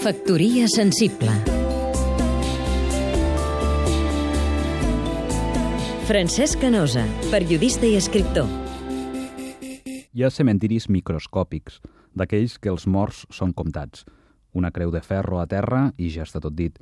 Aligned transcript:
Factoria 0.00 0.64
sensible 0.66 1.28
Francesc 6.08 6.62
Canosa, 6.62 7.02
periodista 7.28 7.84
i 7.84 7.98
escriptor. 7.98 8.48
Hi 9.60 10.24
ha 10.24 10.30
cementiris 10.32 10.88
microscòpics, 10.88 11.82
d'aquells 12.16 12.56
que 12.56 12.72
els 12.72 12.88
morts 12.88 13.26
són 13.28 13.52
comptats. 13.52 14.06
Una 14.56 14.72
creu 14.72 14.88
de 14.88 15.04
ferro 15.04 15.42
a 15.42 15.44
terra 15.44 15.90
i 16.00 16.08
ja 16.08 16.24
està 16.24 16.40
tot 16.40 16.56
dit. 16.56 16.80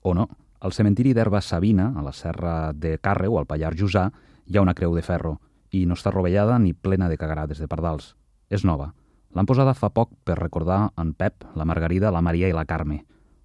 O 0.00 0.16
no, 0.16 0.24
al 0.64 0.72
cementiri 0.72 1.12
d'Herba 1.12 1.44
Sabina, 1.44 1.92
a 1.92 2.00
la 2.00 2.16
serra 2.16 2.72
de 2.72 2.96
Càrreu, 2.96 3.36
al 3.36 3.44
Pallar 3.44 3.76
Jussà, 3.76 4.08
hi 4.48 4.56
ha 4.56 4.64
una 4.64 4.72
creu 4.72 4.96
de 4.96 5.04
ferro 5.04 5.36
i 5.68 5.84
no 5.84 6.00
està 6.00 6.16
rovellada 6.16 6.56
ni 6.58 6.72
plena 6.72 7.12
de 7.12 7.20
cagarades 7.20 7.60
de 7.60 7.68
pardals. 7.68 8.14
És 8.48 8.64
nova. 8.64 8.94
L'han 9.34 9.48
posada 9.50 9.74
fa 9.74 9.90
poc 9.90 10.12
per 10.22 10.36
recordar 10.38 10.92
en 11.00 11.10
Pep, 11.18 11.42
la 11.58 11.66
Margarida, 11.66 12.12
la 12.14 12.22
Maria 12.22 12.48
i 12.48 12.54
la 12.54 12.64
Carme. 12.64 13.00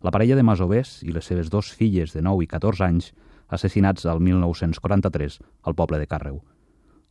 La 0.06 0.12
parella 0.14 0.38
de 0.38 0.46
masovers 0.46 1.00
i 1.04 1.12
les 1.12 1.26
seves 1.26 1.50
dos 1.50 1.72
filles 1.74 2.14
de 2.14 2.22
9 2.22 2.46
i 2.46 2.48
14 2.48 2.86
anys 2.86 3.10
assassinats 3.50 4.06
al 4.06 4.22
1943 4.22 5.40
al 5.66 5.76
poble 5.76 5.98
de 5.98 6.08
Càrreu. 6.08 6.40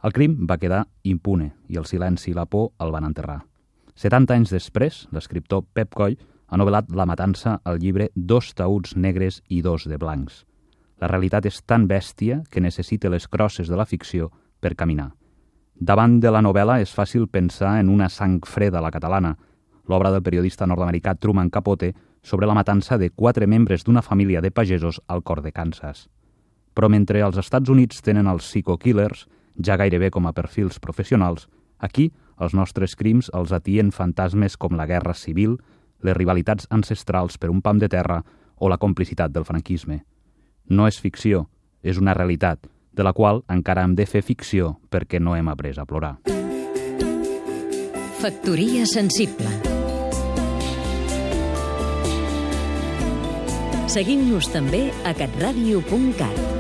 El 0.07 0.15
crim 0.15 0.39
va 0.47 0.61
quedar 0.63 0.85
impune 1.03 1.51
i 1.67 1.77
el 1.77 1.89
silenci 1.91 2.31
i 2.31 2.37
la 2.39 2.47
por 2.47 2.71
el 2.79 2.95
van 2.95 3.09
enterrar. 3.09 3.41
70 3.99 4.37
anys 4.39 4.55
després, 4.55 5.07
l'escriptor 5.11 5.67
Pep 5.75 5.91
Coll 5.99 6.15
ha 6.47 6.57
novel·lat 6.57 6.95
La 6.95 7.07
matança 7.07 7.59
al 7.65 7.83
llibre 7.83 8.13
Dos 8.15 8.55
taüts 8.55 8.95
negres 8.95 9.43
i 9.49 9.59
dos 9.61 9.89
de 9.91 9.99
blancs. 9.99 10.45
La 11.03 11.11
realitat 11.11 11.51
és 11.51 11.61
tan 11.67 11.91
bèstia 11.91 12.45
que 12.51 12.63
necessita 12.63 13.11
les 13.11 13.27
crosses 13.27 13.67
de 13.69 13.77
la 13.77 13.87
ficció 13.87 14.31
per 14.63 14.77
caminar. 14.79 15.18
Davant 15.79 16.17
de 16.19 16.31
la 16.35 16.41
novel·la 16.43 16.81
és 16.83 16.91
fàcil 16.91 17.29
pensar 17.31 17.77
en 17.79 17.89
una 17.89 18.09
sang 18.11 18.41
freda 18.43 18.81
a 18.81 18.83
la 18.83 18.91
catalana, 18.91 19.37
l'obra 19.87 20.11
del 20.11 20.25
periodista 20.27 20.67
nord-americà 20.67 21.15
Truman 21.15 21.51
Capote 21.55 21.93
sobre 22.23 22.49
la 22.51 22.55
matança 22.59 22.99
de 22.99 23.11
quatre 23.11 23.47
membres 23.47 23.85
d'una 23.87 24.03
família 24.03 24.41
de 24.43 24.51
pagesos 24.51 25.01
al 25.07 25.23
cor 25.23 25.41
de 25.41 25.53
Kansas. 25.53 26.09
Però 26.75 26.89
mentre 26.91 27.23
als 27.23 27.39
Estats 27.39 27.71
Units 27.71 28.03
tenen 28.03 28.27
els 28.27 28.49
psycho-killers, 28.51 29.29
ja 29.55 29.77
gairebé 29.79 30.11
com 30.11 30.27
a 30.27 30.33
perfils 30.35 30.81
professionals, 30.83 31.47
aquí 31.79 32.11
els 32.39 32.55
nostres 32.55 32.97
crims 32.97 33.31
els 33.35 33.53
atien 33.55 33.93
fantasmes 33.95 34.57
com 34.57 34.75
la 34.75 34.87
guerra 34.87 35.15
civil, 35.15 35.61
les 36.03 36.17
rivalitats 36.17 36.67
ancestrals 36.71 37.39
per 37.39 37.51
un 37.51 37.63
pam 37.63 37.79
de 37.79 37.89
terra 37.89 38.25
o 38.57 38.69
la 38.69 38.79
complicitat 38.79 39.31
del 39.31 39.47
franquisme. 39.47 40.03
No 40.71 40.87
és 40.91 40.99
ficció, 40.99 41.47
és 41.83 41.99
una 41.99 42.15
realitat, 42.15 42.67
de 42.99 43.07
la 43.07 43.15
qual 43.15 43.45
encara 43.47 43.87
hem 43.87 43.95
de 43.95 44.09
fer 44.11 44.25
ficció 44.27 44.75
perquè 44.91 45.23
no 45.23 45.39
hem 45.39 45.49
après 45.55 45.79
a 45.79 45.87
plorar. 45.87 46.19
Factoria 48.19 48.83
sensible 48.91 49.55
Seguim-nos 53.89 54.51
també 54.53 54.89
a 55.09 55.15
catradio.cat 55.17 56.58